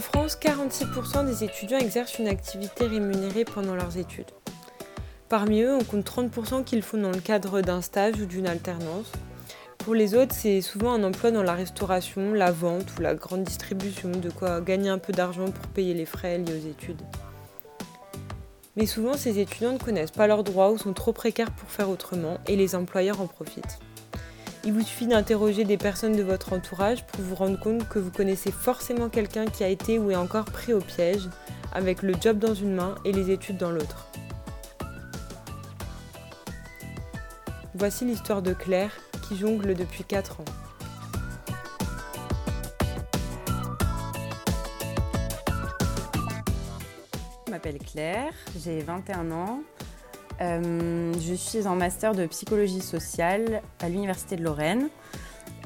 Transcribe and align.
En 0.00 0.02
France, 0.02 0.38
46% 0.40 1.26
des 1.26 1.44
étudiants 1.44 1.76
exercent 1.76 2.18
une 2.18 2.28
activité 2.28 2.86
rémunérée 2.86 3.44
pendant 3.44 3.74
leurs 3.74 3.98
études. 3.98 4.30
Parmi 5.28 5.60
eux, 5.60 5.74
on 5.74 5.84
compte 5.84 6.06
30% 6.06 6.64
qui 6.64 6.76
le 6.76 6.80
font 6.80 6.96
dans 6.96 7.10
le 7.10 7.20
cadre 7.20 7.60
d'un 7.60 7.82
stage 7.82 8.14
ou 8.18 8.24
d'une 8.24 8.46
alternance. 8.46 9.12
Pour 9.76 9.94
les 9.94 10.14
autres, 10.14 10.34
c'est 10.34 10.62
souvent 10.62 10.94
un 10.94 11.04
emploi 11.04 11.32
dans 11.32 11.42
la 11.42 11.52
restauration, 11.52 12.32
la 12.32 12.50
vente 12.50 12.86
ou 12.96 13.02
la 13.02 13.14
grande 13.14 13.44
distribution, 13.44 14.08
de 14.08 14.30
quoi 14.30 14.62
gagner 14.62 14.88
un 14.88 14.96
peu 14.96 15.12
d'argent 15.12 15.50
pour 15.50 15.66
payer 15.66 15.92
les 15.92 16.06
frais 16.06 16.38
liés 16.38 16.54
aux 16.54 16.70
études. 16.70 17.02
Mais 18.76 18.86
souvent, 18.86 19.18
ces 19.18 19.38
étudiants 19.38 19.72
ne 19.72 19.78
connaissent 19.78 20.12
pas 20.12 20.26
leurs 20.26 20.44
droits 20.44 20.70
ou 20.70 20.78
sont 20.78 20.94
trop 20.94 21.12
précaires 21.12 21.50
pour 21.50 21.70
faire 21.70 21.90
autrement 21.90 22.38
et 22.46 22.56
les 22.56 22.74
employeurs 22.74 23.20
en 23.20 23.26
profitent. 23.26 23.80
Il 24.62 24.74
vous 24.74 24.82
suffit 24.82 25.06
d'interroger 25.06 25.64
des 25.64 25.78
personnes 25.78 26.14
de 26.14 26.22
votre 26.22 26.52
entourage 26.52 27.06
pour 27.06 27.22
vous 27.22 27.34
rendre 27.34 27.58
compte 27.58 27.88
que 27.88 27.98
vous 27.98 28.10
connaissez 28.10 28.52
forcément 28.52 29.08
quelqu'un 29.08 29.46
qui 29.46 29.64
a 29.64 29.68
été 29.68 29.98
ou 29.98 30.10
est 30.10 30.16
encore 30.16 30.44
pris 30.44 30.74
au 30.74 30.80
piège, 30.80 31.30
avec 31.72 32.02
le 32.02 32.12
job 32.20 32.38
dans 32.38 32.52
une 32.52 32.74
main 32.74 32.94
et 33.06 33.12
les 33.12 33.30
études 33.30 33.56
dans 33.56 33.70
l'autre. 33.70 34.08
Voici 37.74 38.04
l'histoire 38.04 38.42
de 38.42 38.52
Claire, 38.52 38.92
qui 39.26 39.38
jongle 39.38 39.74
depuis 39.74 40.04
4 40.04 40.40
ans. 40.40 40.44
Je 47.46 47.50
m'appelle 47.50 47.78
Claire, 47.78 48.34
j'ai 48.62 48.82
21 48.82 49.30
ans. 49.30 49.60
Euh, 50.40 51.12
je 51.20 51.34
suis 51.34 51.66
en 51.66 51.76
master 51.76 52.14
de 52.14 52.26
psychologie 52.26 52.80
sociale 52.80 53.60
à 53.80 53.88
l'Université 53.88 54.36
de 54.36 54.42
Lorraine. 54.42 54.88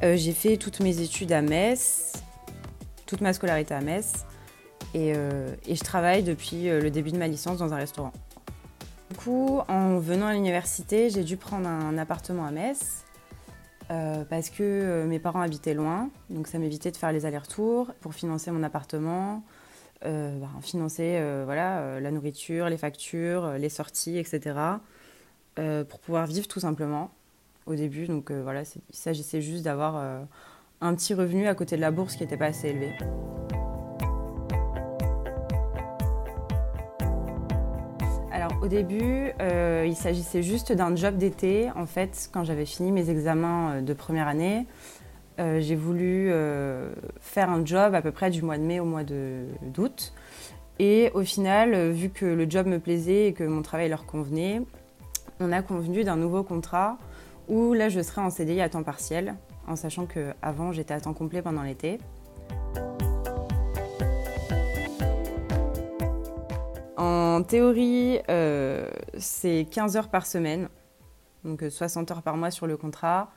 Euh, 0.03 0.17
j'ai 0.17 0.33
fait 0.33 0.57
toutes 0.57 0.81
mes 0.81 1.01
études 1.01 1.31
à 1.31 1.43
Metz, 1.43 2.13
toute 3.07 3.21
ma 3.21 3.33
scolarité 3.33 3.75
à 3.75 3.81
Metz. 3.81 4.27
Et, 4.93 5.13
euh, 5.15 5.55
et 5.67 5.77
je 5.77 5.85
travaille 5.85 6.23
depuis 6.23 6.65
le 6.65 6.91
début 6.91 7.13
de 7.13 7.19
ma 7.19 7.29
licence 7.29 7.59
dans 7.59 7.73
un 7.73 7.77
restaurant. 7.77 8.13
Du 9.11 9.17
coup, 9.17 9.61
en 9.69 9.99
venant 9.99 10.27
à 10.27 10.33
l'université, 10.33 11.09
j'ai 11.09 11.23
dû 11.23 11.37
prendre 11.37 11.69
un 11.69 11.97
appartement 11.99 12.45
à 12.45 12.51
Metz 12.51 13.05
parce 13.89 14.51
que 14.51 15.05
mes 15.07 15.21
parents 15.21 15.41
habitaient 15.41 15.75
loin. 15.75 16.11
Donc 16.31 16.49
ça 16.49 16.59
m'évitait 16.59 16.91
de 16.91 16.97
faire 16.97 17.13
les 17.13 17.27
allers-retours 17.27 17.93
pour 18.01 18.15
financer 18.15 18.51
mon 18.51 18.63
appartement, 18.65 19.43
euh, 20.05 20.39
bah, 20.39 20.49
financer 20.61 21.17
euh, 21.17 21.43
voilà, 21.47 21.79
euh, 21.79 22.01
la 22.01 22.11
nourriture, 22.11 22.69
les 22.69 22.77
factures, 22.77 23.53
les 23.53 23.71
sorties, 23.71 24.19
etc. 24.19 24.59
pour 25.89 26.01
pouvoir 26.01 26.27
vivre 26.27 26.49
tout 26.49 26.61
simplement 26.61 27.11
au 27.67 27.75
début. 27.75 28.07
Donc 28.07 28.31
voilà, 28.31 28.63
il 28.63 28.97
s'agissait 28.97 29.41
juste 29.41 29.63
d'avoir 29.63 30.27
un 30.81 30.95
petit 30.95 31.15
revenu 31.15 31.47
à 31.47 31.55
côté 31.55 31.77
de 31.77 31.81
la 31.81 31.91
bourse 31.91 32.17
qui 32.17 32.25
n'était 32.25 32.37
pas 32.37 32.47
assez 32.47 32.69
élevé. 32.69 32.93
Alors 38.33 38.61
au 38.63 38.67
début, 38.67 39.31
il 39.41 39.95
s'agissait 39.95 40.43
juste 40.43 40.73
d'un 40.73 40.97
job 40.97 41.17
d'été. 41.17 41.71
En 41.77 41.87
fait, 41.87 42.29
quand 42.33 42.43
j'avais 42.43 42.67
fini 42.67 42.91
mes 42.91 43.11
examens 43.11 43.81
de 43.81 43.93
première 43.95 44.27
année, 44.27 44.67
euh, 45.41 45.61
j'ai 45.61 45.75
voulu 45.75 46.29
euh, 46.31 46.93
faire 47.21 47.51
un 47.51 47.67
job 47.67 47.95
à 47.95 48.03
peu 48.03 48.13
près 48.13 48.31
du 48.31 48.43
mois 48.43 48.57
de 48.57 48.63
mai 48.63 48.79
au 48.79 48.85
mois 48.85 49.03
d'août. 49.03 50.13
Et 50.79 51.11
au 51.15 51.23
final, 51.23 51.75
euh, 51.75 51.91
vu 51.91 52.11
que 52.11 52.25
le 52.25 52.49
job 52.49 52.67
me 52.67 52.79
plaisait 52.79 53.29
et 53.29 53.33
que 53.33 53.43
mon 53.43 53.63
travail 53.63 53.89
leur 53.89 54.07
convenait, 54.07 54.63
on 55.41 55.51
a 55.51 55.63
convenu 55.63 56.05
d'un 56.05 56.17
nouveau 56.17 56.45
contrat 56.45 56.99
où 57.49 57.75
là 57.75 57.89
je 57.89 58.01
serai 58.01 58.21
en 58.21 58.31
CDI 58.31 58.61
à 58.61 58.69
temps 58.69 58.85
partiel, 58.85 59.35
en 59.67 59.77
sachant 59.77 60.07
qu'avant 60.07 60.73
j'étais 60.73 60.95
à 60.95 61.01
temps 61.01 61.15
complet 61.15 61.43
pendant 61.43 61.63
l'été. 61.63 61.99
En 66.97 67.43
théorie, 67.43 68.21
c'est 69.19 69.67
15 69.71 69.97
heures 69.97 70.09
par 70.09 70.27
semaine, 70.27 70.69
donc 71.45 71.65
60 71.69 72.11
heures 72.13 72.23
par 72.23 72.37
mois 72.37 72.51
sur 72.51 72.67
le 72.67 72.77
contrat. 72.77 73.31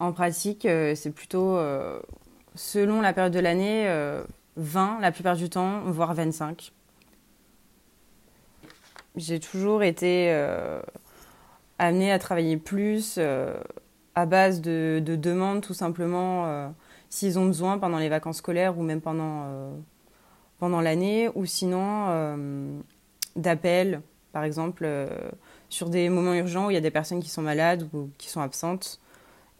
En 0.00 0.12
pratique, 0.12 0.64
euh, 0.64 0.94
c'est 0.94 1.10
plutôt, 1.10 1.56
euh, 1.56 2.00
selon 2.54 3.00
la 3.00 3.12
période 3.12 3.32
de 3.32 3.40
l'année, 3.40 3.84
20 4.56 4.98
euh, 4.98 5.00
la 5.00 5.10
plupart 5.10 5.36
du 5.36 5.50
temps, 5.50 5.80
voire 5.86 6.14
25. 6.14 6.72
J'ai 9.16 9.40
toujours 9.40 9.82
été 9.82 10.30
amenée 11.80 12.12
à 12.12 12.20
travailler 12.20 12.56
plus 12.56 13.18
à 14.14 14.26
base 14.26 14.60
de, 14.60 15.02
demandes, 15.04 15.60
tout 15.60 15.74
simplement, 15.74 16.72
s'ils 17.10 17.36
ont 17.36 17.46
besoin 17.46 17.78
pendant 17.78 17.98
les 17.98 18.08
vacances 18.08 18.36
scolaires 18.36 18.78
ou 18.78 18.84
même 18.84 19.00
pendant, 19.00 19.72
pendant 20.60 20.80
l'année, 20.80 21.28
ou 21.34 21.46
sinon 21.46 22.78
d'appels, 23.34 24.02
par 24.30 24.44
exemple, 24.44 24.88
sur 25.68 25.90
des 25.90 26.08
moments 26.10 26.34
urgents 26.34 26.66
où 26.66 26.70
il 26.70 26.74
y 26.74 26.76
a 26.76 26.80
des 26.80 26.92
personnes 26.92 27.20
qui 27.20 27.28
sont 27.28 27.42
malades 27.42 27.88
ou 27.92 28.10
qui 28.18 28.28
sont 28.28 28.40
absentes. 28.40 29.00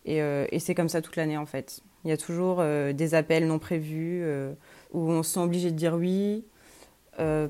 Euh, 0.09 0.47
et, 0.51 0.59
c'est 0.59 0.75
comme 0.75 0.89
ça 0.89 1.03
toute 1.03 1.17
l'année 1.17 1.37
en 1.37 1.47
fait. 1.47 1.81
Il 2.05 2.11
y 2.11 2.13
a 2.13 2.17
toujours 2.17 2.59
euh, 2.61 2.93
des 2.93 3.15
appels 3.15 3.47
non 3.47 3.59
prévus 3.59 4.21
euh, 4.23 4.53
où 4.93 5.11
on 5.11 5.23
se 5.23 5.35
sent 5.35 5.41
obligé 5.41 5.71
de 5.71 5.77
dire 5.77 5.95
oui 5.95 6.45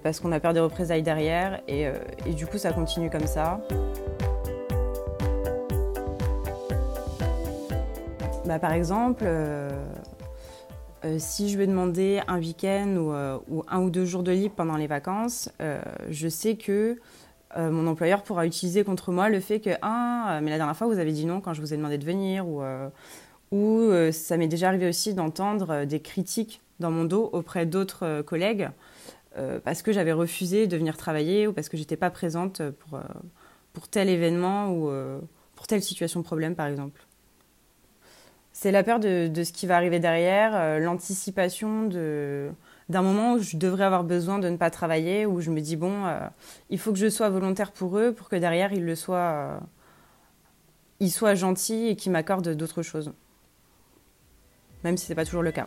parce 0.02 0.20
qu'on 0.20 0.32
a 0.32 0.40
peur 0.40 0.54
des 0.54 0.60
représailles 0.60 1.02
derrière. 1.02 1.60
Et, 1.68 1.90
du 2.34 2.46
coup, 2.46 2.56
ça 2.56 2.72
continue 2.72 3.10
comme 3.10 3.26
ça. 3.26 3.60
Bah, 8.46 8.58
par 8.58 8.72
exemple, 8.72 9.26
si 11.18 11.50
je 11.50 11.58
vais 11.58 11.66
demander 11.66 12.22
un 12.28 12.38
week-end 12.38 12.96
ou, 12.96 13.54
ou, 13.54 13.62
un 13.68 13.82
ou 13.82 13.90
deux 13.90 14.06
jours 14.06 14.22
de 14.22 14.32
libre 14.32 14.54
pendant 14.56 14.78
les 14.78 14.86
vacances, 14.86 15.50
je 16.08 16.28
sais 16.28 16.56
que 16.56 16.98
euh, 17.56 17.70
mon 17.70 17.86
employeur 17.86 18.22
pourra 18.22 18.44
utiliser 18.44 18.84
contre 18.84 19.10
moi 19.10 19.30
le 19.30 19.40
fait 19.40 19.58
que 19.60 19.70
ah 19.80 20.36
euh, 20.36 20.40
mais 20.42 20.50
la 20.50 20.58
dernière 20.58 20.76
fois 20.76 20.86
vous 20.86 20.98
avez 20.98 21.12
dit 21.12 21.24
non 21.24 21.40
quand 21.40 21.54
je 21.54 21.62
vous 21.62 21.72
ai 21.72 21.78
demandé 21.78 21.96
de 21.96 22.04
venir 22.04 22.46
ou 22.46 22.62
euh, 22.62 22.88
ou 23.50 23.90
ça 24.12 24.36
m'est 24.36 24.48
déjà 24.48 24.68
arrivé 24.68 24.86
aussi 24.86 25.14
d'entendre 25.14 25.86
des 25.86 26.00
critiques 26.00 26.60
dans 26.80 26.90
mon 26.90 27.04
dos 27.04 27.30
auprès 27.32 27.64
d'autres 27.64 28.20
collègues 28.20 28.68
parce 29.64 29.80
que 29.80 29.90
j'avais 29.90 30.12
refusé 30.12 30.66
de 30.66 30.76
venir 30.76 30.98
travailler 30.98 31.46
ou 31.46 31.54
parce 31.54 31.70
que 31.70 31.78
j'étais 31.78 31.96
pas 31.96 32.10
présente 32.10 32.60
pour 32.70 33.00
pour 33.72 33.88
tel 33.88 34.10
événement 34.10 34.70
ou 34.70 34.90
pour 35.56 35.66
telle 35.66 35.82
situation 35.82 36.22
problème 36.22 36.56
par 36.56 36.66
exemple. 36.66 37.06
C'est 38.52 38.70
la 38.70 38.82
peur 38.82 39.00
de, 39.00 39.28
de, 39.28 39.44
ce 39.44 39.52
qui 39.54 39.66
va 39.66 39.76
arriver 39.76 39.98
derrière, 39.98 40.78
l'anticipation 40.80 41.84
de 41.84 42.50
d'un 42.88 43.02
moment 43.02 43.34
où 43.34 43.38
je 43.38 43.56
devrais 43.56 43.84
avoir 43.84 44.04
besoin 44.04 44.38
de 44.38 44.48
ne 44.48 44.56
pas 44.56 44.70
travailler, 44.70 45.26
où 45.26 45.40
je 45.40 45.50
me 45.50 45.60
dis, 45.60 45.76
bon, 45.76 46.06
euh, 46.06 46.18
il 46.70 46.78
faut 46.78 46.92
que 46.92 46.98
je 46.98 47.08
sois 47.08 47.28
volontaire 47.28 47.72
pour 47.72 47.98
eux, 47.98 48.12
pour 48.12 48.28
que 48.28 48.36
derrière, 48.36 48.72
ils 48.72 48.84
le 48.84 48.94
soient, 48.94 49.60
euh, 51.02 51.08
soient 51.08 51.34
gentils 51.34 51.88
et 51.88 51.96
qu'ils 51.96 52.12
m'accordent 52.12 52.48
d'autres 52.48 52.82
choses. 52.82 53.12
Même 54.84 54.96
si 54.96 55.06
ce 55.06 55.12
n'est 55.12 55.16
pas 55.16 55.24
toujours 55.24 55.42
le 55.42 55.52
cas. 55.52 55.66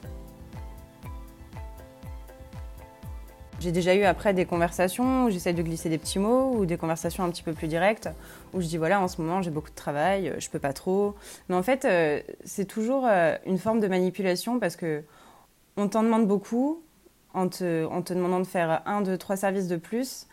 J'ai 3.60 3.72
déjà 3.72 3.94
eu 3.94 4.02
après 4.06 4.34
des 4.34 4.46
conversations 4.46 5.26
où 5.26 5.30
j'essaie 5.30 5.54
de 5.54 5.62
glisser 5.62 5.88
des 5.88 6.00
petits 6.00 6.18
mots 6.18 6.52
ou 6.56 6.66
des 6.66 6.78
conversations 6.78 7.24
un 7.24 7.30
petit 7.30 7.44
peu 7.44 7.54
plus 7.54 7.68
directes 7.68 8.10
où 8.54 8.62
je 8.62 8.66
dis 8.66 8.78
voilà 8.78 9.00
en 9.00 9.08
ce 9.08 9.22
moment 9.22 9.44
j'ai 9.44 9.52
beaucoup 9.52 9.70
de 9.70 9.76
travail, 9.76 10.34
je 10.40 10.50
peux 10.50 10.58
pas 10.58 10.74
trop. 10.74 11.14
Mais 11.48 11.54
en 11.54 11.62
fait 11.62 11.86
euh, 11.86 12.22
c'est 12.44 12.66
toujours 12.66 13.06
une 13.06 13.60
forme 13.60 13.80
de 13.80 13.88
manipulation 13.88 14.60
parce 14.60 14.76
que 14.76 15.04
on 15.78 15.88
t'en 15.88 16.02
demande 16.02 16.28
beaucoup, 16.28 16.82
en 17.34 17.48
te, 17.48 18.14
demandant 18.14 18.40
de 18.40 18.46
faire 18.46 18.82
un, 18.86 19.02
deux, 19.02 19.18
trois 19.18 19.36
services 19.36 19.68
de 19.68 19.78
plus, 19.78 20.28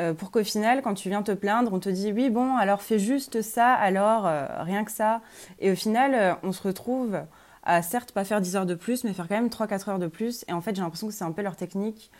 euh, 0.00 0.12
pour 0.12 0.30
qu'au 0.30 0.42
final, 0.42 0.82
quand 0.82 0.94
tu 0.94 1.08
viens 1.08 1.22
te 1.22 1.32
plaindre, 1.32 1.72
on 1.72 1.78
te 1.78 1.88
dit 1.88 2.12
oui, 2.12 2.28
bon, 2.28 2.56
alors 2.56 2.82
fais 2.82 2.98
juste 2.98 3.42
ça, 3.42 3.72
alors 3.72 4.26
euh, 4.26 4.46
rien 4.60 4.84
que 4.84 4.90
ça. 4.90 5.20
Et 5.60 5.70
au 5.70 5.76
final, 5.76 6.14
euh, 6.14 6.34
on 6.42 6.52
se 6.52 6.62
retrouve 6.62 7.20
à 7.62 7.80
certes 7.80 8.12
pas 8.12 8.24
faire 8.24 8.40
10 8.40 8.56
heures 8.56 8.66
de 8.66 8.74
plus, 8.74 9.04
mais 9.04 9.12
faire 9.12 9.28
quand 9.28 9.36
même 9.36 9.48
3-4 9.48 9.90
heures 9.90 9.98
de 9.98 10.08
plus. 10.08 10.44
Et 10.48 10.52
en 10.52 10.60
fait, 10.60 10.74
j'ai 10.74 10.82
l'impression 10.82 11.06
que 11.06 11.14
c'est 11.14 11.24
un 11.24 11.32
peu 11.32 11.42
leur 11.42 11.56
technique 11.56 12.10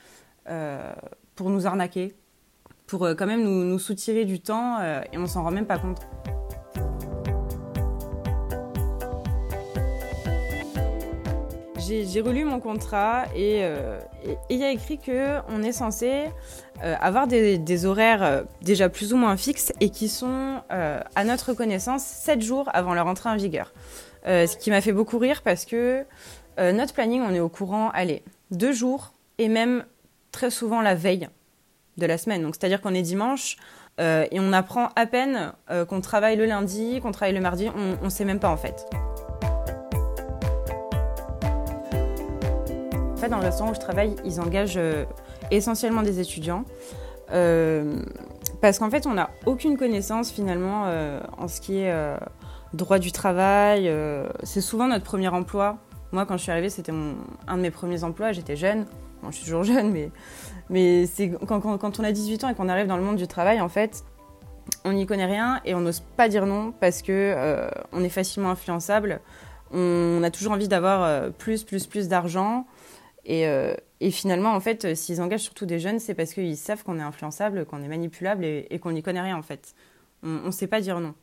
pour 1.36 1.48
nous 1.48 1.66
arnaquer, 1.66 2.14
pour 2.86 3.00
quand 3.16 3.26
même 3.26 3.42
nous, 3.42 3.64
nous 3.64 3.78
soutirer 3.78 4.26
du 4.26 4.40
temps, 4.40 4.78
et 4.82 5.16
on 5.16 5.26
s'en 5.26 5.42
rend 5.42 5.50
même 5.50 5.66
pas 5.66 5.78
compte. 5.78 6.06
j'ai 11.86 12.20
relu 12.20 12.44
mon 12.44 12.60
contrat 12.60 13.24
et 13.34 13.62
il 14.50 14.58
y 14.58 14.64
a 14.64 14.70
écrit 14.70 14.98
qu'on 14.98 15.62
est 15.62 15.72
censé 15.72 16.24
euh, 16.82 16.94
avoir 17.00 17.26
des, 17.26 17.86
horaires 17.86 18.22
euh, 18.22 18.42
déjà 18.62 18.88
plus 18.88 19.12
ou 19.12 19.16
moins 19.16 19.36
fixes 19.36 19.72
et 19.80 19.90
qui 19.90 20.08
sont, 20.08 20.60
à 20.68 21.24
notre 21.24 21.52
connaissance, 21.54 22.02
7 22.02 22.42
jours 22.42 22.68
avant 22.72 22.94
leur 22.94 23.06
entrée 23.06 23.30
en 23.30 23.36
vigueur. 23.36 23.72
ce 24.24 24.56
qui 24.56 24.70
m'a 24.70 24.80
fait 24.80 24.92
beaucoup 24.92 25.18
rire 25.18 25.42
parce 25.42 25.64
que 25.64 26.04
notre 26.58 26.94
planning, 26.94 27.22
on 27.22 27.34
est 27.34 27.40
au 27.40 27.48
courant, 27.48 27.90
allez, 27.90 28.22
deux 28.50 28.72
jours 28.72 29.12
et 29.38 29.48
même 29.48 29.84
très 30.32 30.50
souvent 30.50 30.80
la 30.80 30.94
veille 30.94 31.28
de 31.96 32.06
la 32.06 32.18
semaine. 32.18 32.42
Donc 32.42 32.54
c'est-à-dire 32.54 32.80
qu'on 32.80 32.94
est 32.94 33.02
dimanche 33.02 33.56
et 33.98 34.40
on 34.40 34.52
apprend 34.52 34.88
à 34.96 35.06
peine 35.06 35.52
qu'on 35.88 36.00
travaille 36.00 36.36
le 36.36 36.46
lundi, 36.46 37.00
qu'on 37.00 37.12
travaille 37.12 37.34
le 37.34 37.40
mardi, 37.40 37.68
on 37.74 38.04
ne 38.04 38.10
sait 38.10 38.24
même 38.24 38.40
pas 38.40 38.50
en 38.50 38.56
fait. 38.56 38.86
Dans 43.28 43.38
le 43.38 43.44
restaurant 43.44 43.70
où 43.70 43.74
je 43.74 43.80
travaille, 43.80 44.14
ils 44.24 44.40
engagent 44.40 44.80
essentiellement 45.50 46.02
des 46.02 46.20
étudiants. 46.20 46.64
parce 47.28 48.78
qu'en 48.78 48.90
fait, 48.90 49.06
on 49.06 49.14
n'a 49.14 49.30
aucune 49.46 49.76
connaissance 49.76 50.30
finalement 50.30 50.84
en 51.38 51.48
ce 51.48 51.60
qui 51.60 51.78
est 51.78 51.94
droit 52.72 52.98
du 52.98 53.12
travail. 53.12 53.92
c'est 54.42 54.60
souvent 54.60 54.88
notre 54.88 55.04
premier 55.04 55.28
emploi. 55.28 55.78
Moi, 56.12 56.26
quand 56.26 56.36
je 56.36 56.42
suis 56.42 56.52
arrivée, 56.52 56.70
c'était 56.70 56.92
un 56.92 57.56
de 57.56 57.62
mes 57.62 57.72
premiers 57.72 58.04
emplois. 58.04 58.30
J'étais 58.30 58.54
jeune. 58.54 58.86
Bon, 59.20 59.30
je 59.30 59.36
suis 59.36 59.44
toujours 59.46 59.64
jeune, 59.64 59.90
mais, 59.90 60.10
mais 60.70 61.06
c'est 61.06 61.32
quand, 61.48 61.64
on 61.64 62.04
a 62.04 62.12
18 62.12 62.44
ans 62.44 62.48
et 62.50 62.54
qu'on 62.54 62.68
arrive 62.68 62.86
dans 62.86 62.96
le 62.96 63.02
monde 63.02 63.16
du 63.16 63.26
travail, 63.26 63.60
en 63.60 63.68
fait, 63.68 64.04
on 64.84 64.92
n'y 64.92 65.06
connaît 65.06 65.26
rien 65.26 65.60
et 65.64 65.74
on 65.74 65.80
n'ose 65.80 66.00
pas 66.00 66.28
dire 66.28 66.46
non 66.46 66.72
parce 66.78 67.02
que 67.02 67.10
euh, 67.10 67.68
on 67.92 68.04
est 68.04 68.10
facilement 68.10 68.50
influençable. 68.50 69.20
On, 69.72 70.22
a 70.22 70.30
toujours 70.30 70.52
envie 70.52 70.68
d'avoir 70.68 71.02
euh, 71.02 71.30
plus, 71.30 71.64
plus, 71.64 71.86
plus 71.86 72.06
d'argent. 72.06 72.66
Et, 73.24 73.46
euh, 73.46 73.74
et, 74.00 74.10
finalement, 74.10 74.52
en 74.52 74.60
fait, 74.60 74.94
s'ils 74.94 75.20
engagent 75.20 75.42
surtout 75.42 75.66
des 75.66 75.78
jeunes, 75.78 75.98
c'est 75.98 76.14
parce 76.14 76.34
qu'ils 76.34 76.56
savent 76.56 76.84
qu'on 76.84 76.98
est 76.98 77.02
influençable, 77.02 77.64
qu'on 77.64 77.82
est 77.82 77.88
manipulable 77.88 78.44
et, 78.44 78.78
qu'on 78.80 78.92
n'y 78.92 79.02
connaît 79.02 79.22
rien, 79.22 79.36
en 79.36 79.42
fait. 79.42 79.74
On 80.22 80.46
ne 80.46 80.50
sait 80.50 80.66
pas 80.66 80.80
dire 80.80 81.00
non. 81.00 81.14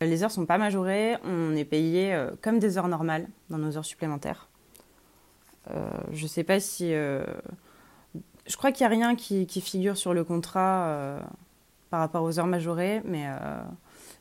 Les 0.00 0.22
heures 0.24 0.30
sont 0.30 0.46
pas 0.46 0.58
majorées, 0.58 1.16
on 1.24 1.54
est 1.54 1.64
payé 1.64 2.16
comme 2.42 2.58
des 2.58 2.76
heures 2.78 2.88
normales 2.88 3.28
dans 3.50 3.58
nos 3.58 3.76
heures 3.76 3.84
supplémentaires. 3.84 4.48
je 6.12 6.22
ne 6.22 6.28
sais 6.28 6.42
pas 6.42 6.58
si. 6.58 6.90
je 6.90 8.56
crois 8.56 8.72
qu'il 8.72 8.86
n'y 8.86 8.92
a 8.92 8.96
rien 8.96 9.14
qui, 9.14 9.46
figure 9.60 9.96
sur 9.96 10.12
le 10.12 10.24
contrat 10.24 11.20
par 11.94 12.00
rapport 12.00 12.24
aux 12.24 12.40
heures 12.40 12.48
majorées, 12.48 13.02
euh, 13.06 13.62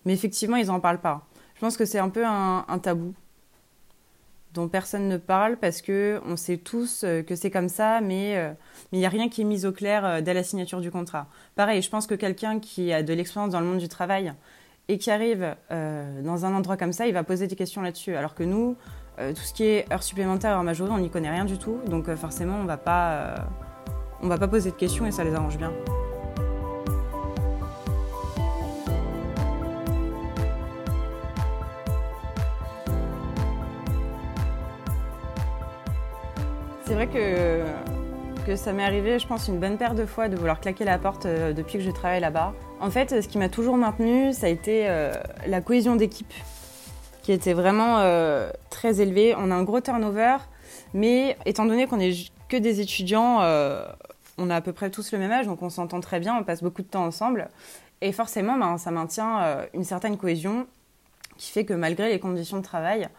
mais 0.05 0.13
effectivement, 0.13 0.57
ils 0.57 0.67
n'en 0.67 0.79
parlent 0.79 1.01
pas. 1.01 1.25
Je 1.55 1.59
pense 1.59 1.75
que 1.75 1.85
c'est 1.85 1.97
un 1.97 2.09
peu 2.09 2.23
un, 2.23 2.63
tabou 2.83 3.15
dont 4.53 4.67
personne 4.67 5.07
ne 5.07 5.17
parle 5.17 5.57
parce 5.57 5.81
que 5.81 6.21
on 6.25 6.37
sait 6.37 6.57
tous 6.57 7.03
euh, 7.03 7.23
que 7.23 7.35
c'est 7.35 7.51
comme 7.51 7.69
ça, 7.69 8.01
mais 8.01 8.37
euh, 8.37 8.51
il 8.91 8.99
n'y 8.99 9.05
a 9.05 9.09
rien 9.09 9.29
qui 9.29 9.41
est 9.41 9.45
mis 9.45 9.65
au 9.65 9.71
clair 9.71 10.21
dès 10.21 10.33
la 10.33 10.43
signature 10.43 10.81
du 10.81 10.91
contrat. 10.91 11.27
Pareil, 11.55 11.81
je 11.81 11.89
pense 11.89 12.07
que 12.07 12.15
quelqu'un 12.15 12.59
qui 12.59 12.93
a 12.93 13.03
de 13.03 13.13
l'expérience 13.13 13.51
dans 13.51 13.59
le 13.59 13.65
monde 13.65 13.79
du 13.79 13.89
travail 13.89 14.33
et 14.89 14.97
qui 14.97 15.09
arrive 15.11 15.55
dans 15.69 16.45
un 16.45 16.53
endroit 16.53 16.75
comme 16.75 16.91
ça, 16.91 17.07
il 17.07 17.13
va 17.13 17.23
poser 17.23 17.47
des 17.47 17.55
questions 17.55 17.81
là-dessus. 17.81 18.15
Alors 18.15 18.35
que 18.35 18.43
nous, 18.43 18.75
tout 19.17 19.41
ce 19.41 19.53
qui 19.53 19.63
est 19.63 19.91
heures 19.91 20.03
supplémentaires, 20.03 20.57
heures 20.57 20.63
majorées, 20.63 20.91
on 20.91 20.99
n'y 20.99 21.09
connaît 21.09 21.31
rien 21.31 21.45
du 21.45 21.57
tout, 21.57 21.79
donc 21.87 22.13
forcément, 22.15 22.57
on 22.57 22.65
va 22.65 22.77
pas, 22.77 23.47
on 24.21 24.27
va 24.27 24.37
pas 24.37 24.49
poser 24.49 24.71
de 24.71 24.75
questions 24.75 25.05
et 25.05 25.11
ça 25.11 25.23
les 25.23 25.33
arrange 25.33 25.57
bien. 25.57 25.71
C'est 36.93 37.07
vrai 37.07 37.07
que, 37.07 38.45
que 38.45 38.55
ça 38.55 38.71
m'est 38.71 38.83
arrivé, 38.83 39.17
je 39.17 39.25
pense, 39.25 39.47
une 39.47 39.59
bonne 39.59 39.79
paire 39.79 39.95
de 39.95 40.05
fois 40.05 40.29
de 40.29 40.35
vouloir 40.35 40.59
claquer 40.59 40.85
la 40.85 40.99
porte 40.99 41.25
euh, 41.25 41.51
depuis 41.51 41.79
que 41.79 41.83
je 41.83 41.89
travaille 41.89 42.21
là-bas. 42.21 42.53
En 42.79 42.91
fait, 42.91 43.19
ce 43.19 43.27
qui 43.27 43.39
m'a 43.39 43.49
toujours 43.49 43.77
maintenu, 43.77 44.31
ça 44.31 44.45
a 44.45 44.49
été 44.49 44.87
euh, 44.87 45.11
la 45.47 45.59
cohésion 45.61 45.95
d'équipe, 45.95 46.31
qui 47.23 47.31
était 47.31 47.53
vraiment 47.53 47.97
euh, 47.97 48.51
très 48.69 49.01
élevée. 49.01 49.33
On 49.35 49.49
a 49.49 49.55
un 49.55 49.63
gros 49.63 49.81
turnover, 49.81 50.37
mais 50.93 51.35
étant 51.47 51.65
donné 51.65 51.87
qu'on 51.87 51.97
n'est 51.97 52.13
que 52.47 52.57
des 52.57 52.79
étudiants, 52.79 53.39
on 54.37 54.49
a 54.51 54.55
à 54.55 54.61
peu 54.61 54.71
près 54.71 54.91
tous 54.91 55.11
le 55.13 55.17
même 55.17 55.31
âge, 55.31 55.47
donc 55.47 55.63
on 55.63 55.71
s'entend 55.71 55.99
très 55.99 56.19
bien, 56.19 56.35
on 56.35 56.43
passe 56.43 56.61
beaucoup 56.61 56.83
de 56.83 56.87
temps 56.89 57.05
ensemble. 57.05 57.49
Et 58.01 58.11
forcément, 58.11 58.55
ben, 58.55 58.77
ça 58.77 58.91
maintient 58.91 59.65
une 59.73 59.83
certaine 59.83 60.15
cohésion 60.15 60.67
qui 61.37 61.49
fait 61.49 61.65
que 61.65 61.73
malgré 61.73 62.09
les 62.09 62.19
conditions 62.19 62.57
de 62.57 62.63
travail, 62.63 63.09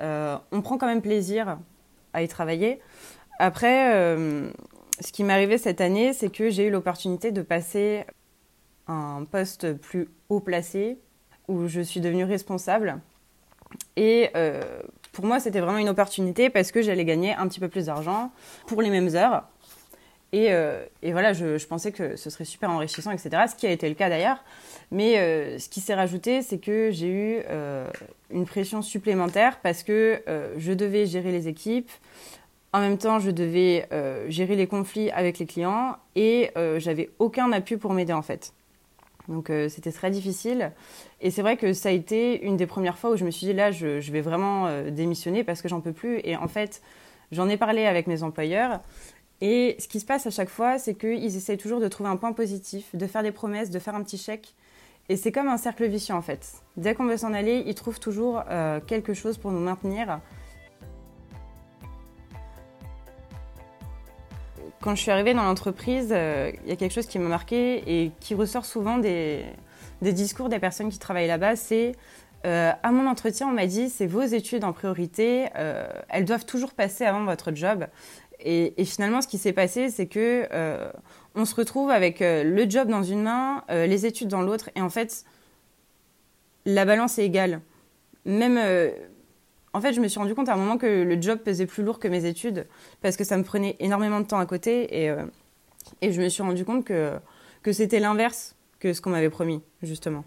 on 0.00 0.62
prend 0.62 0.78
quand 0.78 0.88
même 0.88 1.00
plaisir 1.00 1.58
à 2.12 2.22
y 2.22 2.28
travailler. 2.28 2.80
Après, 3.42 3.94
euh, 3.94 4.50
ce 5.00 5.12
qui 5.12 5.24
m'est 5.24 5.32
arrivé 5.32 5.56
cette 5.56 5.80
année, 5.80 6.12
c'est 6.12 6.30
que 6.30 6.50
j'ai 6.50 6.66
eu 6.66 6.70
l'opportunité 6.70 7.32
de 7.32 7.40
passer 7.40 8.04
un 8.86 9.24
poste 9.24 9.72
plus 9.72 10.10
haut 10.28 10.40
placé, 10.40 10.98
où 11.48 11.66
je 11.66 11.80
suis 11.80 12.02
devenue 12.02 12.24
responsable. 12.24 13.00
Et 13.96 14.28
euh, 14.36 14.60
pour 15.12 15.24
moi, 15.24 15.40
c'était 15.40 15.60
vraiment 15.60 15.78
une 15.78 15.88
opportunité 15.88 16.50
parce 16.50 16.70
que 16.70 16.82
j'allais 16.82 17.06
gagner 17.06 17.32
un 17.32 17.48
petit 17.48 17.60
peu 17.60 17.68
plus 17.68 17.86
d'argent 17.86 18.30
pour 18.66 18.82
les 18.82 18.90
mêmes 18.90 19.16
heures. 19.16 19.48
Et, 20.32 20.52
euh, 20.52 20.84
voilà, 21.02 21.32
je, 21.32 21.66
pensais 21.66 21.92
que 21.92 22.16
ce 22.16 22.28
serait 22.28 22.44
super 22.44 22.68
enrichissant, 22.68 23.10
etc. 23.10 23.44
Ce 23.48 23.54
qui 23.54 23.66
a 23.66 23.70
été 23.70 23.88
le 23.88 23.94
cas 23.94 24.10
d'ailleurs. 24.10 24.44
Mais 24.90 25.58
ce 25.58 25.68
qui 25.70 25.80
s'est 25.80 25.94
rajouté, 25.94 26.42
c'est 26.42 26.58
que 26.58 26.90
j'ai 26.90 27.08
eu 27.08 27.42
une 28.30 28.44
pression 28.44 28.82
supplémentaire 28.82 29.60
parce 29.62 29.82
que 29.82 30.22
je 30.58 30.72
devais 30.74 31.06
gérer 31.06 31.32
les 31.32 31.48
équipes. 31.48 31.90
En 32.72 32.80
même 32.80 32.98
temps, 32.98 33.18
je 33.18 33.30
devais 33.30 33.88
gérer 34.28 34.54
les 34.54 34.66
conflits 34.66 35.10
avec 35.10 35.38
les 35.38 35.46
clients 35.46 35.96
et 36.14 36.50
j'avais 36.78 37.10
aucun 37.18 37.50
appui 37.52 37.76
pour 37.76 37.92
m'aider 37.92 38.12
en 38.12 38.22
fait. 38.22 38.52
Donc 39.28 39.50
c'était 39.68 39.92
très 39.92 40.10
difficile. 40.10 40.72
Et 41.20 41.30
c'est 41.30 41.42
vrai 41.42 41.56
que 41.56 41.72
ça 41.72 41.88
a 41.88 41.92
été 41.92 42.44
une 42.44 42.56
des 42.56 42.66
premières 42.66 42.96
fois 42.96 43.10
où 43.10 43.16
je 43.16 43.24
me 43.24 43.30
suis 43.32 43.46
dit 43.46 43.52
là, 43.52 43.72
je, 43.72 44.00
je 44.00 44.12
vais 44.12 44.20
vraiment 44.20 44.68
démissionner 44.90 45.42
parce 45.42 45.62
que 45.62 45.68
j'en 45.68 45.80
peux 45.80 45.92
plus. 45.92 46.20
Et 46.22 46.36
en 46.36 46.46
fait, 46.46 46.80
j'en 47.32 47.48
ai 47.48 47.56
parlé 47.56 47.86
avec 47.86 48.06
mes 48.06 48.22
employeurs. 48.22 48.80
Et 49.40 49.76
ce 49.78 49.88
qui 49.88 50.00
se 50.00 50.04
passe 50.04 50.26
à 50.26 50.30
chaque 50.30 50.50
fois, 50.50 50.78
c'est 50.78 50.94
qu'ils 50.94 51.36
essayent 51.36 51.56
toujours 51.56 51.80
de 51.80 51.88
trouver 51.88 52.10
un 52.10 52.16
point 52.16 52.32
positif, 52.32 52.94
de 52.94 53.06
faire 53.06 53.22
des 53.22 53.32
promesses, 53.32 53.70
de 53.70 53.78
faire 53.78 53.94
un 53.94 54.02
petit 54.02 54.18
chèque. 54.18 54.54
Et 55.08 55.16
c'est 55.16 55.32
comme 55.32 55.48
un 55.48 55.56
cercle 55.56 55.86
vicieux 55.86 56.14
en 56.14 56.22
fait. 56.22 56.52
Dès 56.76 56.94
qu'on 56.94 57.06
veut 57.06 57.16
s'en 57.16 57.32
aller, 57.32 57.64
ils 57.66 57.74
trouvent 57.74 57.98
toujours 57.98 58.42
euh, 58.48 58.80
quelque 58.86 59.14
chose 59.14 59.38
pour 59.38 59.50
nous 59.50 59.58
maintenir. 59.58 60.20
Quand 64.82 64.94
je 64.94 65.02
suis 65.02 65.10
arrivée 65.10 65.34
dans 65.34 65.42
l'entreprise, 65.44 66.08
euh, 66.10 66.50
il 66.64 66.70
y 66.70 66.72
a 66.72 66.76
quelque 66.76 66.92
chose 66.92 67.06
qui 67.06 67.18
m'a 67.18 67.28
marqué 67.28 67.82
et 67.86 68.12
qui 68.20 68.34
ressort 68.34 68.64
souvent 68.64 68.98
des, 68.98 69.44
discours 70.00 70.48
des 70.48 70.58
personnes 70.58 70.88
qui 70.88 70.98
travaillent 70.98 71.28
là-bas, 71.28 71.56
c'est 71.56 71.92
euh, 72.46 72.72
à 72.82 72.90
mon 72.90 73.06
entretien, 73.06 73.48
on 73.48 73.52
m'a 73.52 73.66
dit 73.66 73.90
c'est 73.90 74.06
vos 74.06 74.22
études 74.22 74.64
en 74.64 74.72
priorité, 74.72 75.48
elles 76.08 76.24
doivent 76.24 76.46
toujours 76.46 76.72
passer 76.72 77.04
avant 77.04 77.24
votre 77.24 77.54
job. 77.54 77.86
Et, 78.42 78.72
et 78.80 78.86
finalement, 78.86 79.20
ce 79.20 79.28
qui 79.28 79.36
s'est 79.36 79.52
passé, 79.52 79.90
c'est 79.90 80.06
que 80.06 80.48
on 81.34 81.44
se 81.44 81.54
retrouve 81.54 81.90
avec 81.90 82.22
euh, 82.22 82.42
le 82.42 82.68
job 82.68 82.88
dans 82.88 83.02
une 83.02 83.22
main, 83.22 83.64
euh, 83.70 83.86
les 83.86 84.06
études 84.06 84.28
dans 84.28 84.42
l'autre, 84.42 84.70
et 84.74 84.80
en 84.80 84.90
fait, 84.90 85.24
la 86.64 86.84
balance 86.84 87.18
est 87.18 87.24
égale. 87.24 87.60
Même, 88.24 88.58
euh, 88.58 88.90
en 89.72 89.80
fait, 89.80 89.92
je 89.92 90.00
me 90.00 90.08
suis 90.08 90.18
rendu 90.18 90.34
compte 90.34 90.48
à 90.48 90.54
un 90.54 90.56
moment 90.56 90.78
que 90.78 91.02
le 91.02 91.22
job 91.22 91.38
pesait 91.38 91.66
plus 91.66 91.82
lourd 91.82 91.98
que 91.98 92.08
mes 92.08 92.24
études, 92.24 92.66
parce 93.02 93.16
que 93.16 93.24
ça 93.24 93.36
me 93.36 93.44
prenait 93.44 93.76
énormément 93.78 94.20
de 94.20 94.26
temps 94.26 94.38
à 94.38 94.46
côté, 94.46 95.04
et, 95.04 95.14
et 96.02 96.12
je 96.12 96.20
me 96.20 96.28
suis 96.28 96.42
rendu 96.42 96.64
compte 96.64 96.84
que, 96.84 97.12
que 97.62 97.72
c'était 97.72 98.00
l'inverse 98.00 98.56
que 98.80 98.92
ce 98.92 99.00
qu'on 99.00 99.10
m'avait 99.10 99.30
promis, 99.30 99.62
justement. 99.82 100.24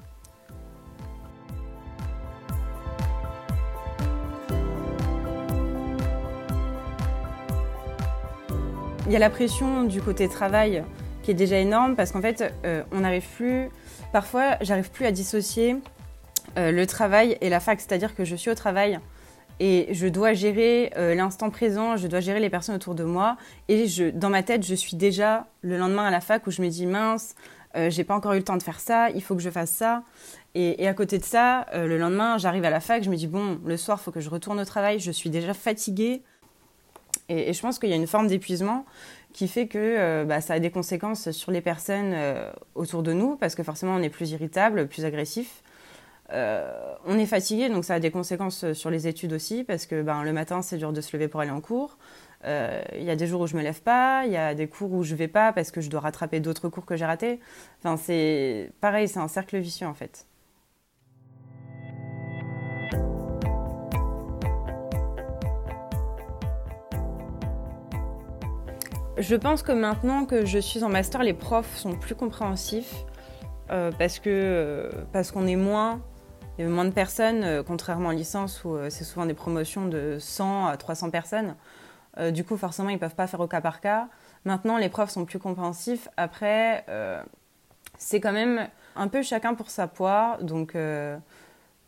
Il 9.06 9.12
y 9.12 9.18
a 9.18 9.20
la 9.20 9.30
pression 9.30 9.84
du 9.84 10.02
côté 10.02 10.30
travail 10.30 10.86
qui 11.24 11.32
est 11.32 11.34
déjà 11.34 11.58
énorme 11.58 11.96
parce 11.98 12.12
qu'en 12.14 12.22
fait, 12.22 12.54
euh, 12.64 12.84
on 12.94 13.02
n'arrive 13.02 13.28
plus. 13.36 13.70
Parfois, 14.14 14.58
j'arrive 14.62 14.92
plus 14.92 15.06
à 15.06 15.12
dissocier 15.12 15.76
euh, 16.58 16.72
le 16.72 16.88
travail 16.88 17.38
et 17.42 17.50
la 17.50 17.60
fac. 17.60 17.82
C'est-à-dire 17.82 18.16
que 18.16 18.24
je 18.24 18.36
suis 18.36 18.50
au 18.50 18.56
travail 18.56 19.00
et 19.60 19.88
je 19.92 20.08
dois 20.08 20.34
gérer 20.34 20.92
euh, 20.98 21.16
l'instant 21.16 21.50
présent, 21.50 21.98
je 21.98 22.08
dois 22.08 22.20
gérer 22.20 22.40
les 22.40 22.50
personnes 22.50 22.76
autour 22.76 22.96
de 22.96 23.04
moi. 23.04 23.38
Et 23.70 23.86
dans 24.14 24.30
ma 24.30 24.44
tête, 24.44 24.66
je 24.66 24.76
suis 24.76 24.96
déjà 24.96 25.48
le 25.62 25.78
lendemain 25.78 26.06
à 26.06 26.12
la 26.12 26.22
fac 26.22 26.46
où 26.48 26.52
je 26.52 26.62
me 26.62 26.70
dis 26.70 26.86
mince, 26.86 27.36
j'ai 27.90 28.04
pas 28.04 28.16
encore 28.16 28.34
eu 28.34 28.38
le 28.38 28.44
temps 28.44 28.58
de 28.58 28.62
faire 28.62 28.80
ça, 28.80 29.10
il 29.10 29.24
faut 29.24 29.36
que 29.36 29.42
je 29.42 29.50
fasse 29.50 29.72
ça. 29.72 30.04
Et, 30.54 30.88
à 30.88 30.94
côté 30.94 31.18
de 31.18 31.24
ça, 31.24 31.66
le 31.74 31.98
lendemain, 31.98 32.38
j'arrive 32.38 32.64
à 32.66 32.70
la 32.70 32.80
fac, 32.80 33.04
je 33.04 33.10
me 33.10 33.16
dis 33.16 33.26
bon, 33.26 33.60
le 33.66 33.78
soir, 33.78 34.00
faut 34.00 34.12
que 34.12 34.20
je 34.20 34.30
retourne 34.30 34.60
au 34.60 34.66
travail, 34.66 35.00
je 35.00 35.10
suis 35.10 35.32
déjà 35.32 35.56
fatiguée. 35.56 36.22
Et, 37.30 37.54
je 37.54 37.62
pense 37.62 37.80
qu'il 37.80 37.90
y 37.90 37.94
a 37.94 37.96
une 37.96 38.08
forme 38.08 38.28
d'épuisement 38.28 38.86
qui 39.34 39.48
fait 39.48 39.68
que 39.68 39.78
euh, 39.80 40.26
bah, 40.26 40.42
ça 40.42 40.54
a 40.54 40.60
des 40.60 40.72
conséquences 40.72 41.32
sur 41.32 41.52
les 41.52 41.62
personnes 41.62 42.12
euh, 42.14 42.52
autour 42.76 43.04
de 43.04 43.14
nous, 43.14 43.36
parce 43.36 43.56
que 43.56 43.64
forcément 43.64 43.96
on 43.96 44.02
est 44.02 44.10
plus 44.10 44.32
irritable, 44.32 44.88
plus 44.88 45.06
agressif. 45.06 45.64
Euh, 46.34 46.96
on 47.06 47.18
est 47.18 47.26
fatigué, 47.26 47.70
donc 47.70 47.86
ça 47.86 47.96
a 47.96 48.00
des 48.00 48.12
conséquences 48.12 48.74
sur 48.74 48.90
les 48.90 49.08
études 49.08 49.34
aussi, 49.34 49.64
parce 49.64 49.86
que 49.86 50.02
ben, 50.02 50.24
le 50.24 50.34
matin 50.34 50.62
c'est 50.62 50.78
dur 50.78 50.92
de 50.92 51.02
se 51.02 51.16
lever 51.16 51.28
pour 51.28 51.42
aller 51.42 51.52
en 51.52 51.62
cours. 51.62 51.98
Il 52.46 53.04
y 53.04 53.10
a 53.10 53.16
des 53.16 53.28
jours 53.28 53.42
où 53.42 53.48
je 53.48 53.56
me 53.56 53.62
lève 53.62 53.82
pas, 53.82 54.24
il 54.26 54.34
y 54.34 54.38
a 54.38 54.54
des 54.54 54.68
cours 54.68 54.92
où 54.92 55.04
je 55.04 55.16
vais 55.16 55.30
pas 55.30 55.54
parce 55.54 55.72
que 55.72 55.80
je 55.80 55.90
dois 55.90 56.02
rattraper 56.02 56.42
d'autres 56.42 56.68
cours 56.68 56.86
que 56.86 56.98
j'ai 56.98 57.06
ratés. 57.06 57.40
Enfin, 57.80 57.96
c'est 57.96 58.72
pareil, 58.82 59.08
c'est 59.08 59.20
un 59.20 59.30
cercle 59.30 59.58
vicieux 59.60 59.88
en 59.88 59.94
fait. 59.94 60.28
Je 69.18 69.36
pense 69.36 69.62
que 69.62 69.72
maintenant 69.72 70.26
que 70.26 70.44
je 70.46 70.58
suis 70.58 70.84
en 70.84 70.90
master, 70.90 71.22
les 71.22 71.34
profs 71.34 71.78
sont 71.78 71.94
plus 71.94 72.16
compréhensifs 72.16 73.06
euh, 73.70 73.92
parce 73.98 74.18
que 74.18 74.30
euh, 74.30 74.90
parce 75.12 75.32
qu'on 75.32 75.46
est 75.46 75.56
moins, 75.56 76.02
il 76.58 76.64
y 76.64 76.68
a 76.68 76.70
moins 76.70 76.86
de 76.86 76.92
personnes, 76.92 77.44
euh, 77.44 77.64
contrairement 77.64 78.10
en 78.10 78.12
licence 78.12 78.64
où 78.64 78.78
c'est 78.90 79.04
souvent 79.04 79.26
des 79.26 79.34
promotions 79.34 79.88
de 79.88 80.18
100 80.20 80.68
à 80.68 80.78
300 80.78 81.10
personnes. 81.10 81.56
du 82.32 82.44
coup, 82.44 82.58
forcément, 82.58 82.90
ils 82.90 82.96
ne 82.96 83.00
peuvent 83.00 83.16
pas 83.16 83.26
faire 83.26 83.40
au 83.40 83.48
cas 83.48 83.62
par 83.62 83.82
cas. 83.82 84.08
Maintenant, 84.46 84.78
les 84.78 84.90
profs 84.90 85.10
sont 85.10 85.26
plus 85.26 85.40
compréhensifs. 85.40 86.08
Après, 86.16 86.86
c'est 87.98 88.20
quand 88.20 88.34
même 88.34 88.68
un 88.96 89.08
peu 89.08 89.24
chacun 89.24 89.56
pour 89.56 89.72
sa 89.72 89.88
poire. 89.88 90.44
Donc, 90.44 90.76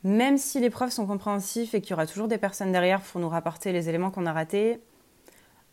même 0.04 0.38
si 0.40 0.60
les 0.60 0.72
profs 0.72 0.94
sont 0.94 1.06
compréhensifs 1.06 1.76
et 1.76 1.82
qu'il 1.82 1.92
y 1.92 1.94
aura 1.94 2.08
toujours 2.08 2.28
des 2.28 2.40
personnes 2.40 2.72
derrière 2.72 3.02
pour 3.02 3.22
nous 3.22 3.30
rapporter 3.30 3.72
les 3.72 3.88
éléments 3.88 4.10
qu'on 4.10 4.26
a 4.26 4.34
ratés, 4.34 4.80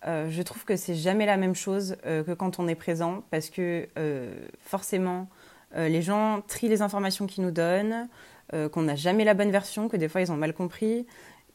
euh, 0.07 0.29
je 0.31 0.43
trouve 0.43 0.65
que 0.65 0.75
c'est 0.75 0.95
jamais 0.95 1.27
la 1.27 1.37
même 1.37 1.55
chose 1.55 1.97
euh, 2.07 2.25
que 2.25 2.33
quand 2.33 2.59
on 2.59 2.67
est 2.67 2.75
présent 2.75 3.23
parce 3.31 3.51
que 3.51 3.89
euh, 3.99 4.35
forcément 4.61 5.29
les 5.75 6.03
gens 6.03 6.43
trient 6.49 6.69
les 6.69 6.83
informations 6.83 7.27
qu'ils 7.27 7.43
nous 7.43 7.51
donnent, 7.51 8.07
qu'on 8.51 8.83
n'a 8.83 8.97
jamais 8.97 9.25
la 9.25 9.35
bonne 9.35 9.51
version, 9.51 9.89
que 9.89 9.97
des 9.97 10.09
fois 10.09 10.21
ils 10.21 10.31
ont 10.31 10.37
mal 10.37 10.53
compris. 10.53 11.07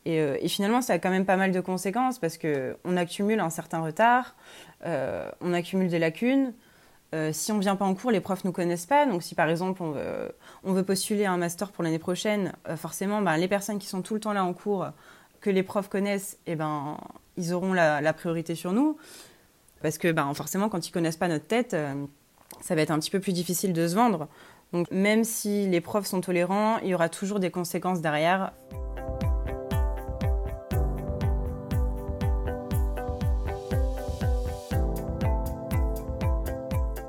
Et, 0.06 0.18
et, 0.18 0.48
finalement, 0.48 0.82
ça 0.82 0.94
a 0.94 1.00
quand 1.00 1.10
même 1.10 1.26
pas 1.26 1.36
mal 1.36 1.52
de 1.52 1.60
conséquences 1.60 2.18
parce 2.18 2.38
qu'on 2.38 2.98
accumule 2.98 3.40
un 3.40 3.50
certain 3.50 3.82
retard, 3.82 4.36
on 4.86 5.54
accumule 5.54 5.90
des 5.90 6.00
lacunes. 6.00 6.54
si 7.32 7.52
on 7.52 7.56
ne 7.56 7.62
vient 7.62 7.76
pas 7.76 7.86
en 7.86 7.94
cours, 7.94 8.12
les 8.12 8.22
profs 8.22 8.44
ne 8.44 8.50
nous 8.50 8.54
connaissent 8.54 8.86
pas. 8.86 9.06
Donc 9.06 9.22
si 9.22 9.36
par 9.36 9.50
exemple 9.50 9.84
on 9.84 10.74
veut, 10.74 10.84
postuler 10.84 11.26
un 11.26 11.38
master 11.38 11.72
pour 11.72 11.84
l'année 11.84 12.00
prochaine, 12.00 12.54
forcément 12.78 13.22
ben, 13.22 13.38
les 13.38 13.48
personnes 13.48 13.80
qui 13.80 13.88
sont 13.88 14.02
tout 14.02 14.14
le 14.14 14.20
temps 14.20 14.34
là 14.34 14.44
en 14.44 14.54
cours, 14.54 14.88
que 15.42 15.50
les 15.50 15.64
profs 15.64 15.90
connaissent, 15.90 16.38
eh 16.48 16.56
ben, 16.56 16.98
ils 17.38 17.54
auront 17.54 17.74
la, 17.74 18.14
priorité 18.14 18.56
sur 18.56 18.74
nous. 18.74 18.98
Parce 19.82 19.98
que 19.98 20.12
ben, 20.12 20.34
forcément, 20.34 20.70
quand 20.70 20.88
ils 20.88 20.92
connaissent 20.92 21.18
pas 21.18 21.28
notre 21.28 21.46
tête, 21.46 21.74
euh, 21.74 21.94
ça 22.62 22.76
va 22.76 22.82
être 22.82 22.92
un 22.92 23.00
petit 23.00 23.12
peu 23.12 23.20
plus 23.20 23.34
difficile 23.34 23.74
de 23.74 23.88
se 23.88 23.96
vendre. 23.96 24.28
Donc 24.74 24.92
même 24.92 25.24
si 25.24 25.68
les 25.68 25.82
profs 25.82 26.08
sont 26.08 26.22
tolérants, 26.22 26.78
il 26.80 26.90
y 26.90 26.96
aura 26.96 27.10
toujours 27.10 27.40
des 27.40 27.52
conséquences 27.52 28.02
derrière. 28.02 28.52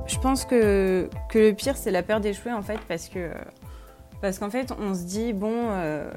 Je 0.07 0.19
pense 0.21 0.45
que, 0.45 1.09
que 1.29 1.39
le 1.39 1.53
pire, 1.53 1.77
c'est 1.77 1.93
la 1.93 2.03
peur 2.03 2.21
d'échouer, 2.21 2.53
en 2.53 2.63
fait, 2.63 2.81
parce 2.89 3.09
que 3.09 3.31
parce 4.21 4.41
qu'en 4.41 4.51
fait, 4.51 4.73
on 4.79 4.95
se 4.95 5.05
dit, 5.05 5.33
bon, 5.33 5.69
euh, 5.71 6.11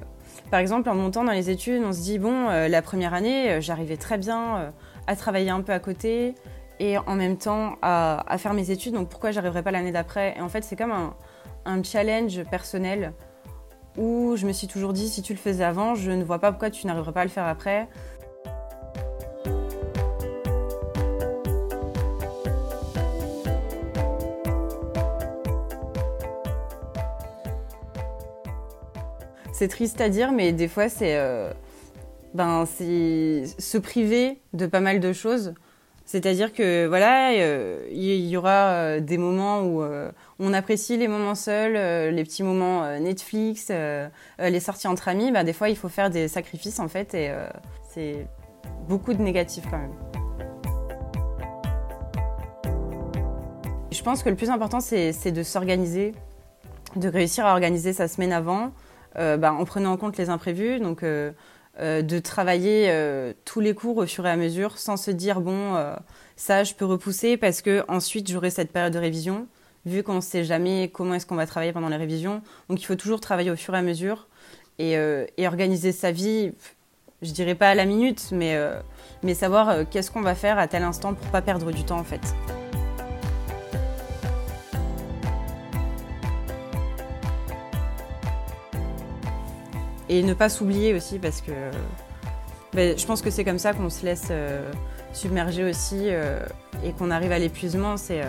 par 0.50 0.60
exemple, 0.60 0.90
en 0.90 0.96
montant 0.96 1.24
dans 1.24 1.32
les 1.32 1.52
études, 1.52 1.84
on 1.86 1.94
se 1.94 2.02
dit, 2.02 2.18
bon, 2.18 2.50
euh, 2.50 2.68
la 2.68 2.82
première 2.82 3.14
année, 3.14 3.52
euh, 3.52 3.62
j'arrivais 3.62 3.98
très 3.98 4.18
bien 4.18 4.74
à 5.06 5.16
travailler 5.16 5.52
un 5.52 5.62
peu 5.62 5.72
à 5.72 5.80
côté 5.80 6.34
et 6.80 6.98
en 6.98 7.14
même 7.14 7.38
temps 7.38 7.76
à, 7.84 8.24
faire 8.40 8.56
mes 8.56 8.72
études, 8.72 8.94
donc 8.94 9.08
pourquoi 9.08 9.30
j'arriverais 9.30 9.62
pas 9.62 9.70
l'année 9.70 9.92
d'après? 9.92 10.34
Et 10.36 10.42
en 10.42 10.50
fait, 10.50 10.64
c'est 10.64 10.76
comme 10.76 10.92
un, 10.92 11.14
challenge 11.84 12.44
personnel 12.50 13.14
où 13.98 14.36
je 14.36 14.48
me 14.48 14.54
suis 14.54 14.68
toujours 14.68 14.94
dit, 14.94 15.10
si 15.10 15.22
tu 15.22 15.34
le 15.34 15.40
faisais 15.40 15.64
avant, 15.64 15.96
je 15.96 16.12
ne 16.12 16.24
vois 16.24 16.40
pas 16.40 16.52
pourquoi 16.52 16.70
tu 16.70 16.88
n'arriverais 16.88 17.12
pas 17.12 17.22
à 17.22 17.26
le 17.26 17.30
faire 17.30 17.46
après. 17.46 17.88
C'est 29.54 29.68
triste 29.68 30.02
à 30.02 30.10
dire, 30.10 30.32
mais 30.32 30.54
des 30.54 30.68
fois, 30.68 30.90
c'est 30.90 31.18
euh, 31.18 31.52
ben, 32.34 32.66
se 32.66 33.78
priver 33.78 34.40
de 34.54 34.66
pas 34.66 34.80
mal 34.80 35.00
de 35.00 35.14
choses. 35.14 35.54
C'est-à-dire 36.06 36.52
que 36.52 36.88
voilà, 36.88 37.32
euh, 37.34 37.88
il 37.92 38.28
y, 38.28 38.36
aura 38.36 38.72
euh, 38.72 39.00
des 39.00 39.20
moments 39.20 39.62
où 39.62 39.84
on 40.42 40.54
apprécie 40.54 40.98
les 40.98 41.08
moments 41.08 41.36
seuls, 41.36 41.74
les 42.14 42.24
petits 42.24 42.44
moments 42.44 43.00
Netflix, 43.00 43.72
les 44.40 44.60
sorties 44.60 44.88
entre 44.88 45.08
amis. 45.08 45.32
Ben, 45.32 45.44
des 45.44 45.54
fois, 45.54 45.70
il 45.70 45.78
faut 45.78 45.90
faire 45.90 46.10
des 46.10 46.28
sacrifices 46.28 46.80
en 46.80 46.88
fait, 46.88 47.14
et 47.14 47.32
c'est 47.94 48.28
beaucoup 48.90 49.14
de 49.14 49.22
négatifs 49.22 49.66
quand 49.70 49.78
même. 49.78 49.94
Je 53.92 54.02
pense 54.04 54.24
que 54.24 54.30
le 54.30 54.36
plus 54.36 54.50
important, 54.50 54.80
c'est 54.80 55.32
de 55.32 55.44
s'organiser, 55.44 56.14
de 56.96 57.08
réussir 57.08 57.46
à 57.46 57.52
organiser 57.52 57.94
sa 57.94 58.08
semaine 58.08 58.32
avant, 58.32 58.72
euh, 59.18 59.38
bah, 59.38 59.54
en 59.54 59.66
prenant 59.66 59.92
en 59.92 59.98
compte 59.98 60.18
les 60.18 60.30
imprévus. 60.30 60.80
Donc, 60.80 61.04
euh, 61.04 61.32
euh, 61.80 62.02
de 62.02 62.20
travailler 62.20 62.92
tous 63.46 63.60
les 63.60 63.74
cours 63.74 63.98
au 63.98 64.06
fur 64.06 64.26
et 64.26 64.30
à 64.30 64.36
mesure 64.36 64.78
sans 64.78 64.98
se 64.98 65.10
dire 65.10 65.40
bon 65.40 65.82
ça 66.36 66.66
je 66.66 66.74
peux 66.74 66.84
repousser 66.84 67.38
parce 67.38 67.62
que 67.62 67.86
ensuite 67.88 68.30
j'aurai 68.30 68.50
cette 68.50 68.74
période 68.74 68.92
de 68.92 69.00
révision 69.00 69.48
vu 69.86 70.04
qu'on 70.04 70.16
ne 70.16 70.22
sait 70.22 70.44
jamais 70.44 70.90
comment 70.94 71.14
est-ce 71.16 71.26
qu'on 71.26 71.36
va 71.36 71.48
travailler 71.48 71.74
pendant 71.74 71.90
les 71.90 71.98
révisions. 71.98 72.42
Donc 72.70 72.82
il 72.82 72.86
faut 72.86 72.96
toujours 72.96 73.22
travailler 73.22 73.52
au 73.52 73.56
fur 73.56 73.74
et 73.76 73.78
à 73.78 73.82
mesure 73.82 74.28
et, 74.80 74.94
et 75.38 75.48
organiser 75.48 75.92
sa 75.92 76.12
vie. 76.12 76.52
Je 77.22 77.32
dirais 77.32 77.56
pas 77.56 77.70
à 77.70 77.76
la 77.76 77.86
minute 77.86 78.30
mais, 78.32 78.58
mais 79.24 79.34
savoir 79.34 79.88
qu'est-ce 79.90 80.12
qu'on 80.12 80.22
va 80.22 80.36
faire 80.36 80.58
à 80.58 80.68
tel 80.68 80.84
instant 80.84 81.14
pour 81.14 81.28
pas 81.30 81.42
perdre 81.42 81.72
du 81.72 81.84
temps 81.84 82.00
en 82.00 82.04
fait. 82.04 82.22
et 90.12 90.24
ne 90.24 90.34
pas 90.34 90.50
s'oublier 90.50 90.94
aussi 90.94 91.20
parce 91.20 91.40
que 91.40 91.52
ben, 92.74 92.98
je 92.98 93.06
pense 93.06 93.22
que 93.22 93.30
c'est 93.30 93.46
comme 93.46 93.60
ça 93.60 93.74
qu'on 93.74 93.90
se 93.90 94.06
laisse 94.06 94.28
euh, 94.30 94.70
submerger 95.14 95.64
aussi 95.64 96.08
euh, 96.10 96.40
et 96.84 96.92
qu'on 96.92 97.12
arrive 97.12 97.32
à 97.32 97.40
l'épuisement, 97.40 97.96
c'est 97.96 98.22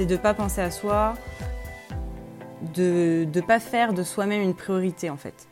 euh, 0.00 0.04
de 0.04 0.12
ne 0.12 0.18
pas 0.18 0.34
penser 0.34 0.60
à 0.60 0.70
soi, 0.70 1.14
de 2.74 3.26
ne 3.32 3.40
pas 3.40 3.60
faire 3.60 3.92
de 3.92 4.02
soi-même 4.02 4.42
une 4.42 4.54
priorité 4.54 5.10
en 5.10 5.16
fait. 5.16 5.48